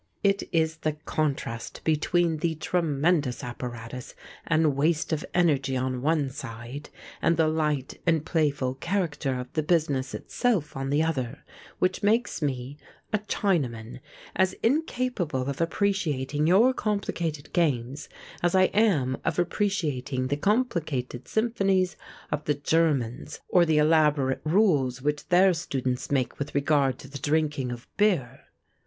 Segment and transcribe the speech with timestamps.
[0.23, 4.15] It is the contrast between the tremendous apparatus
[4.47, 6.89] and waste of energy on one side,
[7.21, 11.45] and the light and playful character of the business itself on the other
[11.77, 12.79] which makes me,
[13.13, 13.99] a Chinaman,
[14.35, 18.09] as incapable of appreciating your complicated games
[18.41, 21.95] as I am of appreciating the complicated symphonies
[22.31, 27.19] of the Germans or the elaborate rules which their students make with regard to the
[27.19, 28.45] drinking of beer.